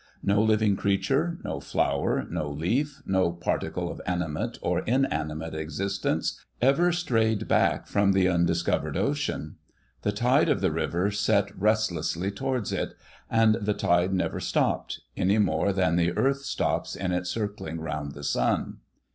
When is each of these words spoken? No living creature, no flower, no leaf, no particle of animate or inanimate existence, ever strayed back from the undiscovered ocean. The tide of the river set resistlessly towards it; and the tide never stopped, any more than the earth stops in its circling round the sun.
No 0.23 0.41
living 0.41 0.75
creature, 0.75 1.37
no 1.43 1.59
flower, 1.59 2.25
no 2.27 2.49
leaf, 2.49 3.03
no 3.05 3.31
particle 3.31 3.87
of 3.91 4.01
animate 4.07 4.57
or 4.63 4.79
inanimate 4.79 5.53
existence, 5.53 6.43
ever 6.59 6.91
strayed 6.91 7.47
back 7.47 7.85
from 7.85 8.11
the 8.13 8.27
undiscovered 8.27 8.97
ocean. 8.97 9.57
The 10.01 10.11
tide 10.11 10.49
of 10.49 10.59
the 10.59 10.71
river 10.71 11.11
set 11.11 11.55
resistlessly 11.55 12.31
towards 12.31 12.71
it; 12.73 12.95
and 13.29 13.53
the 13.61 13.75
tide 13.75 14.11
never 14.11 14.39
stopped, 14.39 15.01
any 15.15 15.37
more 15.37 15.71
than 15.71 15.97
the 15.97 16.17
earth 16.17 16.45
stops 16.45 16.95
in 16.95 17.11
its 17.11 17.29
circling 17.29 17.79
round 17.79 18.13
the 18.13 18.23
sun. 18.23 18.77